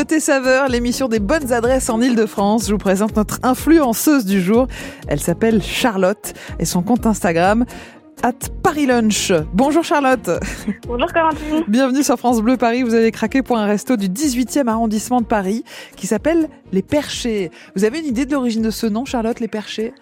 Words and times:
Côté 0.00 0.18
saveur, 0.18 0.68
l'émission 0.68 1.08
des 1.08 1.20
bonnes 1.20 1.52
adresses 1.52 1.90
en 1.90 2.00
Ile-de-France. 2.00 2.66
Je 2.66 2.72
vous 2.72 2.78
présente 2.78 3.14
notre 3.16 3.38
influenceuse 3.42 4.24
du 4.24 4.40
jour. 4.40 4.66
Elle 5.08 5.20
s'appelle 5.20 5.62
Charlotte 5.62 6.32
et 6.58 6.64
son 6.64 6.82
compte 6.82 7.04
Instagram 7.04 7.66
at 8.22 8.32
Paris 8.62 8.86
Lunch. 8.86 9.30
Bonjour 9.52 9.84
Charlotte. 9.84 10.30
Bonjour 10.88 11.12
Corentine. 11.12 11.64
Bienvenue 11.68 12.02
sur 12.02 12.16
France 12.16 12.40
Bleu 12.40 12.56
Paris. 12.56 12.82
Vous 12.82 12.94
avez 12.94 13.10
craqué 13.12 13.42
pour 13.42 13.58
un 13.58 13.66
resto 13.66 13.98
du 13.98 14.08
18e 14.08 14.68
arrondissement 14.68 15.20
de 15.20 15.26
Paris 15.26 15.64
qui 15.96 16.06
s'appelle 16.06 16.48
Les 16.72 16.80
Perchés. 16.80 17.50
Vous 17.76 17.84
avez 17.84 17.98
une 17.98 18.06
idée 18.06 18.24
de 18.24 18.32
l'origine 18.32 18.62
de 18.62 18.70
ce 18.70 18.86
nom, 18.86 19.04
Charlotte, 19.04 19.38
Les 19.38 19.48
Perchés? 19.48 19.92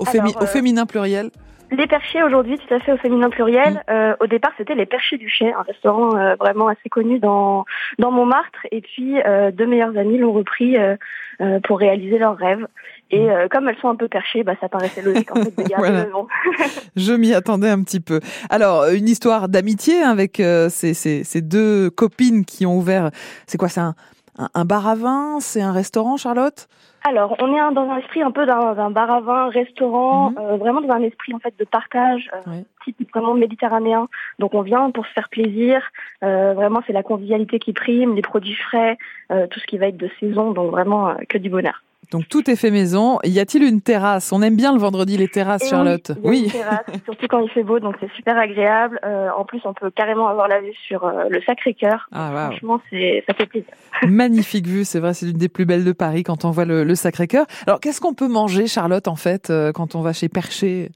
Au, 0.00 0.08
Alors, 0.08 0.42
euh, 0.42 0.46
féminin 0.46 0.84
pluriel? 0.84 1.30
Les 1.70 1.86
perchés 1.86 2.22
aujourd'hui, 2.22 2.56
tout 2.58 2.72
à 2.74 2.80
fait 2.80 2.92
au 2.92 2.96
féminin 2.96 3.28
pluriel. 3.30 3.74
Mm. 3.74 3.90
Euh, 3.90 4.14
au 4.20 4.26
départ, 4.26 4.52
c'était 4.56 4.74
les 4.74 4.86
Perchés 4.86 5.18
du 5.18 5.28
Chais, 5.28 5.52
un 5.52 5.62
restaurant 5.62 6.16
euh, 6.16 6.34
vraiment 6.36 6.68
assez 6.68 6.88
connu 6.90 7.18
dans 7.18 7.64
dans 7.98 8.10
Montmartre. 8.10 8.66
Et 8.72 8.80
puis 8.80 9.20
euh, 9.26 9.50
deux 9.50 9.66
meilleures 9.66 9.96
amies 9.96 10.18
l'ont 10.18 10.32
repris 10.32 10.76
euh, 10.78 10.96
euh, 11.40 11.60
pour 11.60 11.78
réaliser 11.78 12.18
leur 12.18 12.36
rêve. 12.36 12.66
Et 13.10 13.30
euh, 13.30 13.48
comme 13.50 13.68
elles 13.68 13.76
sont 13.80 13.88
un 13.88 13.96
peu 13.96 14.08
perchées, 14.08 14.42
bah 14.44 14.54
ça 14.60 14.68
paraissait 14.68 15.02
logique 15.02 15.30
en 15.30 15.42
fait 15.42 15.56
de 15.56 15.62
garder 15.68 15.74
Voilà. 15.88 16.04
le 16.04 16.10
nom. 16.10 16.26
Je 16.96 17.12
m'y 17.12 17.34
attendais 17.34 17.68
un 17.70 17.82
petit 17.82 18.00
peu. 18.00 18.20
Alors, 18.50 18.88
une 18.88 19.08
histoire 19.08 19.48
d'amitié 19.48 20.02
avec 20.02 20.40
euh, 20.40 20.68
ces, 20.68 20.94
ces- 20.94 21.24
ces 21.24 21.40
deux 21.42 21.90
copines 21.90 22.44
qui 22.44 22.66
ont 22.66 22.76
ouvert. 22.76 23.10
C'est 23.46 23.56
quoi 23.58 23.68
un, 23.76 23.94
un, 24.38 24.48
un 24.54 24.64
bar 24.64 24.86
à 24.86 24.94
vin 24.94 25.40
C'est 25.40 25.62
un 25.62 25.72
restaurant, 25.72 26.16
Charlotte? 26.16 26.68
Alors, 27.04 27.36
on 27.40 27.54
est 27.54 27.74
dans 27.74 27.88
un 27.90 27.98
esprit 27.98 28.22
un 28.22 28.30
peu 28.32 28.44
d'un 28.44 28.90
bar 28.90 29.10
à 29.10 29.20
vin, 29.20 29.48
restaurant, 29.50 30.30
Mhm. 30.30 30.38
euh, 30.38 30.56
vraiment 30.56 30.80
dans 30.80 30.94
un 30.94 31.02
esprit 31.02 31.32
en 31.34 31.38
fait 31.38 31.54
de 31.58 31.64
partage, 31.64 32.28
euh, 32.34 32.60
type 32.84 32.96
vraiment 33.14 33.34
méditerranéen. 33.34 34.08
Donc, 34.38 34.54
on 34.54 34.62
vient 34.62 34.90
pour 34.90 35.06
se 35.06 35.12
faire 35.12 35.28
plaisir. 35.28 35.82
Euh, 36.24 36.54
vraiment, 36.54 36.80
c'est 36.86 36.92
la 36.92 37.02
convivialité 37.02 37.58
qui 37.58 37.72
prime, 37.72 38.14
les 38.14 38.22
produits 38.22 38.54
frais, 38.56 38.98
euh, 39.30 39.46
tout 39.46 39.60
ce 39.60 39.66
qui 39.66 39.78
va 39.78 39.86
être 39.86 39.96
de 39.96 40.10
saison. 40.20 40.50
Donc, 40.52 40.70
vraiment 40.70 41.08
euh, 41.10 41.14
que 41.28 41.38
du 41.38 41.50
bonheur. 41.50 41.82
Donc, 42.10 42.26
tout 42.28 42.50
est 42.50 42.56
fait 42.56 42.70
maison. 42.70 43.18
Y 43.22 43.38
a-t-il 43.38 43.62
une 43.62 43.82
terrasse? 43.82 44.32
On 44.32 44.40
aime 44.40 44.56
bien 44.56 44.72
le 44.72 44.78
vendredi, 44.78 45.18
les 45.18 45.28
terrasses, 45.28 45.64
Et 45.64 45.68
Charlotte. 45.68 46.12
oui, 46.24 46.48
terrasse, 46.50 46.86
surtout 47.04 47.26
quand 47.28 47.40
il 47.40 47.50
fait 47.50 47.62
beau, 47.62 47.80
donc 47.80 47.96
c'est 48.00 48.10
super 48.12 48.38
agréable. 48.38 48.98
Euh, 49.04 49.28
en 49.36 49.44
plus, 49.44 49.60
on 49.64 49.74
peut 49.74 49.90
carrément 49.90 50.26
avoir 50.28 50.48
la 50.48 50.60
vue 50.60 50.72
sur 50.86 51.04
euh, 51.04 51.24
le 51.28 51.42
Sacré-Cœur. 51.42 52.08
Ah, 52.12 52.32
waouh. 52.32 52.50
Franchement, 52.52 52.80
c'est 52.88 53.22
ça 53.26 53.34
fait 53.34 53.44
plaisir. 53.46 53.68
Magnifique 54.08 54.66
vue, 54.66 54.84
c'est 54.86 55.00
vrai, 55.00 55.12
c'est 55.12 55.26
l'une 55.26 55.36
des 55.36 55.48
plus 55.50 55.66
belles 55.66 55.84
de 55.84 55.92
Paris 55.92 56.22
quand 56.22 56.46
on 56.46 56.50
voit 56.50 56.64
le, 56.64 56.82
le 56.84 56.94
Sacré-Cœur. 56.94 57.44
Alors, 57.66 57.78
qu'est-ce 57.80 58.00
qu'on 58.00 58.14
peut 58.14 58.28
manger, 58.28 58.66
Charlotte, 58.68 59.06
en 59.06 59.16
fait, 59.16 59.50
euh, 59.50 59.72
quand 59.72 59.94
on 59.94 60.00
va 60.00 60.14
chez 60.14 60.30
Percher 60.30 60.90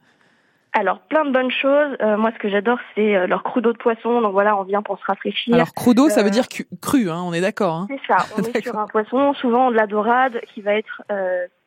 Alors, 0.74 1.00
plein 1.00 1.24
de 1.26 1.32
bonnes 1.32 1.50
choses. 1.50 1.96
Euh, 2.00 2.16
moi, 2.16 2.30
ce 2.34 2.38
que 2.38 2.48
j'adore, 2.48 2.78
c'est 2.94 3.14
euh, 3.14 3.26
leur 3.26 3.42
crudo 3.42 3.72
de 3.72 3.78
poisson. 3.78 4.20
Donc 4.22 4.32
voilà, 4.32 4.56
on 4.56 4.62
vient 4.62 4.80
pour 4.82 4.98
se 4.98 5.04
rafraîchir. 5.06 5.54
Alors, 5.54 5.74
crudo, 5.74 6.08
ça 6.08 6.20
Euh, 6.20 6.24
veut 6.24 6.30
dire 6.30 6.48
cu- 6.48 6.66
cru, 6.80 7.10
hein, 7.10 7.20
on 7.24 7.32
est 7.34 7.42
d'accord. 7.42 7.74
Hein 7.74 7.86
C'est 7.90 8.00
ça, 8.06 8.24
on 8.38 8.42
est 8.42 8.62
sur 8.62 8.78
un 8.78 8.86
poisson, 8.86 9.34
souvent 9.34 9.70
de 9.70 9.76
la 9.76 9.86
dorade, 9.86 10.40
qui 10.54 10.62
va 10.62 10.72
être 10.74 11.02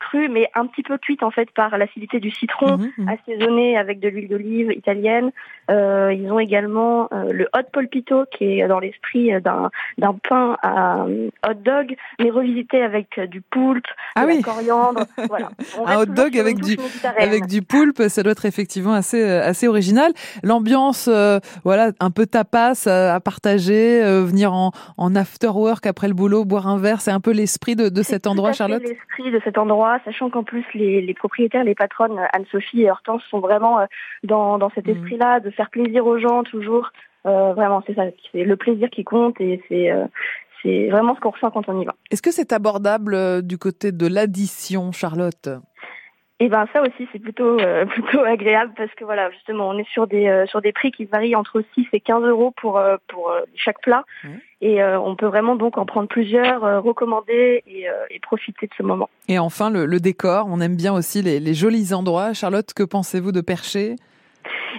euh, 0.01 0.05
cru, 0.05 0.29
mais 0.29 0.49
un 0.55 0.65
petit 0.67 0.83
peu 0.83 0.97
cuite 0.97 1.23
en 1.23 1.31
fait 1.31 1.49
par 1.51 1.77
l'acidité 1.77 2.19
du 2.19 2.31
citron, 2.31 2.77
Mhm, 2.77 2.91
mhm. 2.97 3.09
assaisonné 3.09 3.77
avec 3.77 3.99
de 3.99 4.07
l'huile 4.09 4.27
d'olive 4.29 4.71
italienne. 4.71 5.31
Euh, 5.71 6.13
ils 6.13 6.31
ont 6.31 6.39
également 6.39 7.07
euh, 7.11 7.31
le 7.31 7.45
hot 7.55 7.63
polpito, 7.73 8.25
qui 8.31 8.59
est 8.59 8.67
dans 8.67 8.79
l'esprit 8.79 9.31
d'un 9.41 9.71
d'un 9.97 10.15
pain 10.27 10.57
à 10.61 11.03
euh, 11.05 11.29
hot 11.47 11.53
dog, 11.55 11.95
mais 12.19 12.29
revisité 12.29 12.81
avec 12.83 13.19
du 13.29 13.41
poulpe, 13.41 13.85
Ah 14.15 14.23
de 14.23 14.27
oui. 14.27 14.35
la 14.37 14.41
coriandre. 14.53 15.05
voilà. 15.29 15.49
On 15.79 15.87
Un 15.87 15.97
hot 16.02 16.05
dog 16.05 16.37
avec 16.37 16.59
du-. 16.59 16.77
Avec 17.17 17.47
du 17.47 17.61
poulpe, 17.61 18.02
ça 18.09 18.21
doit 18.23 18.31
être 18.33 18.45
effectivement 18.45 18.93
assez 18.93 19.23
assez 19.23 19.67
original. 19.67 20.11
L'ambiance, 20.43 21.09
euh, 21.11 21.39
voilà, 21.63 21.91
un 21.99 22.11
peu 22.11 22.25
tapas 22.25 22.87
à 22.87 23.19
partager, 23.19 24.02
venir 24.21 24.53
en, 24.53 24.71
en 24.97 25.15
after 25.15 25.47
work 25.49 25.85
après 25.85 26.07
le 26.07 26.13
boulot, 26.13 26.45
boire 26.45 26.67
un 26.67 26.77
verre, 26.77 27.02
c'est 27.02 27.11
un 27.11 27.19
peu 27.19 27.31
l'esprit 27.31 27.75
de, 27.75 27.89
de 27.89 28.02
cet 28.03 28.27
endroit, 28.27 28.52
Charlotte? 28.52 28.81
l'esprit 28.83 29.31
de 29.31 29.39
cet 29.43 29.57
endroit, 29.57 29.84
sachant 30.05 30.30
qu'en 30.30 30.44
plus 30.44 30.66
les, 30.73 31.02
les 31.02 31.14
propriétaires, 31.14 31.64
les 31.64 31.75
patronnes 31.75 32.19
euh, 32.19 32.25
Anne-Sophie 32.33 32.81
et 32.83 32.91
Hortense 32.91 33.23
sont 33.30 33.39
vraiment 33.39 33.80
euh, 33.80 33.86
dans, 34.23 34.58
dans 34.58 34.70
cet 34.76 34.87
Mhm. 34.87 34.95
esprit-là, 34.95 35.39
de 35.39 35.49
faire 35.52 35.70
plaisir 35.70 36.05
aux 36.05 36.17
gens 36.20 36.43
toujours. 36.43 36.92
Euh, 37.26 37.54
vraiment, 37.54 37.82
c'est 37.87 37.95
ça, 37.95 38.04
c'est 38.32 38.43
le 38.43 38.55
plaisir 38.55 38.89
qui 38.89 39.04
compte 39.04 39.39
et 39.42 39.61
c'est 39.67 39.89
euh, 39.92 40.05
c'est 40.61 40.89
vraiment 40.89 41.15
ce 41.15 41.20
qu'on 41.21 41.30
ressent 41.30 41.52
quand 41.52 41.67
on 41.70 41.80
y 41.80 41.86
va. 41.86 41.93
Est-ce 42.09 42.21
que 42.23 42.32
c'est 42.32 42.52
abordable 42.52 43.43
du 43.43 43.58
côté 43.59 43.92
de 43.92 44.08
l'addition, 44.08 44.92
Charlotte? 44.92 45.49
Et 46.41 46.49
ben 46.49 46.67
ça 46.73 46.81
aussi 46.81 47.07
c'est 47.13 47.19
plutôt 47.19 47.57
euh, 47.59 47.85
plutôt 47.95 48.21
agréable 48.21 48.73
parce 48.75 48.93
que 48.95 49.05
voilà 49.05 49.31
justement 49.31 49.69
on 49.69 49.77
est 49.77 49.87
sur 49.89 50.05
des 50.05 50.27
euh, 50.27 50.45
sur 50.47 50.61
des 50.61 50.73
prix 50.73 50.91
qui 50.91 51.05
varient 51.05 51.35
entre 51.35 51.63
6 51.75 51.87
et 51.93 52.01
15 52.01 52.23
euros 52.25 52.51
pour 52.57 52.77
euh, 52.77 52.97
pour 53.07 53.29
euh, 53.31 53.41
chaque 53.55 53.81
plat 53.81 54.03
Mhm. 54.23 54.39
et 54.61 54.83
euh, 54.83 54.99
on 54.99 55.15
peut 55.15 55.27
vraiment 55.27 55.55
donc 55.55 55.77
en 55.77 55.85
prendre 55.85 56.09
plusieurs, 56.09 56.65
euh, 56.65 56.81
recommander 56.81 57.63
et, 57.67 57.87
euh, 57.87 57.93
et 58.09 58.19
profiter 58.19 58.67
de 58.67 58.73
ce 58.77 58.83
moment. 58.83 59.09
Et 59.29 59.39
enfin, 59.39 59.69
le, 59.69 59.85
le 59.85 59.99
décor, 60.01 60.47
on 60.49 60.59
aime 60.59 60.75
bien 60.75 60.93
aussi 60.93 61.21
les, 61.21 61.39
les 61.39 61.53
jolis 61.53 61.93
endroits. 61.93 62.33
Charlotte, 62.33 62.73
que 62.73 62.83
pensez-vous 62.83 63.31
de 63.31 63.39
Percher? 63.41 63.95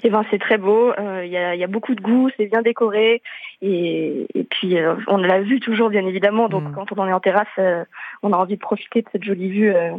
Eh 0.04 0.10
ben 0.10 0.24
c'est 0.30 0.38
très 0.38 0.58
beau, 0.58 0.92
euh, 0.98 1.22
il 1.24 1.32
y, 1.32 1.38
a, 1.38 1.54
il 1.54 1.60
y 1.60 1.64
a 1.64 1.68
beaucoup 1.68 1.94
de 1.94 2.02
goût, 2.02 2.28
c'est 2.36 2.46
bien 2.46 2.60
décoré 2.60 3.22
et, 3.62 4.26
et 4.34 4.44
puis 4.44 4.76
euh, 4.76 4.94
on 5.06 5.16
l'a 5.16 5.40
vu 5.40 5.58
toujours 5.58 5.88
bien 5.88 6.06
évidemment. 6.06 6.48
Donc 6.50 6.64
Mm. 6.64 6.72
quand 6.74 6.92
on 6.98 7.06
est 7.08 7.12
en 7.14 7.20
terrasse, 7.20 7.48
euh, 7.58 7.82
on 8.22 8.32
a 8.32 8.36
envie 8.36 8.56
de 8.56 8.60
profiter 8.60 9.00
de 9.00 9.06
cette 9.10 9.24
jolie 9.24 9.48
vue 9.48 9.74
euh, 9.74 9.92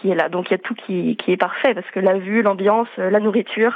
qui 0.00 0.10
est 0.10 0.14
là. 0.14 0.28
Donc 0.28 0.46
il 0.48 0.52
y 0.52 0.54
a 0.54 0.58
tout 0.58 0.74
qui, 0.74 1.16
qui 1.16 1.32
est 1.32 1.36
parfait 1.36 1.74
parce 1.74 1.90
que 1.90 2.00
la 2.00 2.18
vue, 2.18 2.42
l'ambiance, 2.42 2.88
euh, 2.98 3.10
la 3.10 3.20
nourriture. 3.20 3.72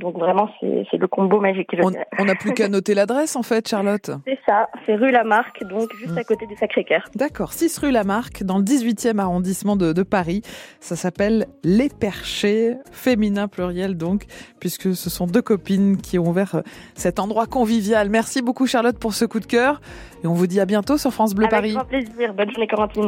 Donc 0.00 0.18
vraiment 0.18 0.50
c'est 0.60 0.96
le 0.98 1.06
combo 1.06 1.38
magique. 1.40 1.70
On 2.18 2.24
n'a 2.24 2.34
plus 2.34 2.52
qu'à 2.52 2.66
noter 2.68 2.94
l'adresse, 2.96 3.36
en 3.36 3.44
fait, 3.44 3.68
Charlotte. 3.68 4.10
C'est 4.26 4.40
ça, 4.44 4.68
c'est 4.84 4.96
rue 4.96 5.12
Lamarck, 5.12 5.62
donc 5.68 5.88
juste 5.94 6.14
Mm. 6.14 6.18
à 6.18 6.24
côté 6.24 6.46
du 6.48 6.56
Sacré-Cœur. 6.56 7.04
D'accord, 7.14 7.52
6 7.52 7.78
rue 7.78 7.92
Lamarck, 7.92 8.42
dans 8.42 8.58
le 8.58 8.64
18e 8.64 9.20
arrondissement 9.20 9.76
de, 9.76 9.92
de 9.92 10.02
Paris. 10.02 10.42
Ça 10.80 10.96
s'appelle 10.96 11.46
Les 11.62 11.88
Perchés, 11.88 12.74
féminin 12.90 13.46
pluriel 13.46 13.96
donc, 13.96 14.24
puisque 14.58 14.96
ce 14.96 15.08
sont 15.10 15.28
deux 15.28 15.42
copines 15.42 15.96
qui 15.96 16.18
ont 16.18 16.26
ouvert 16.28 16.56
euh, 16.56 16.62
cet 16.96 17.20
endroit 17.20 17.46
convivial. 17.46 18.10
Merci 18.10 18.42
beaucoup 18.42 18.66
Charlotte 18.66 18.98
pour 18.98 19.14
ce 19.14 19.24
coup 19.24 19.38
de 19.38 19.46
cœur. 19.46 19.80
Et 20.24 20.26
on 20.26 20.32
vous 20.34 20.48
dit 20.48 20.58
à 20.58 20.64
bientôt 20.66 20.96
sur 20.98 21.12
France 21.12 21.34
Bleu 21.36 21.44
Avec 21.44 21.50
Paris. 21.56 21.72
grand 21.74 21.84
plaisir. 21.84 22.34
Bonne 22.34 22.50
journée 22.50 22.66
Corentine. 22.66 23.02